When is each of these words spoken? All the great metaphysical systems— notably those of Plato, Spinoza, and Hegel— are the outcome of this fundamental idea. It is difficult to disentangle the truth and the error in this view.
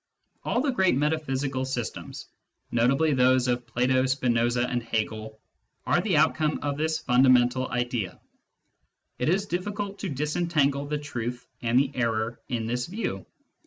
All 0.43 0.61
the 0.61 0.71
great 0.71 0.95
metaphysical 0.95 1.63
systems— 1.63 2.25
notably 2.71 3.13
those 3.13 3.47
of 3.47 3.67
Plato, 3.67 4.07
Spinoza, 4.07 4.67
and 4.67 4.81
Hegel— 4.81 5.39
are 5.85 6.01
the 6.01 6.17
outcome 6.17 6.57
of 6.63 6.75
this 6.75 6.97
fundamental 6.97 7.69
idea. 7.69 8.19
It 9.19 9.29
is 9.29 9.45
difficult 9.45 9.99
to 9.99 10.09
disentangle 10.09 10.87
the 10.87 10.97
truth 10.97 11.45
and 11.61 11.77
the 11.77 11.91
error 11.93 12.41
in 12.49 12.65
this 12.65 12.87
view. 12.87 13.27